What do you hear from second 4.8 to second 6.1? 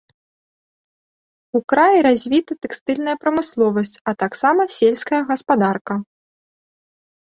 сельская гаспадарка.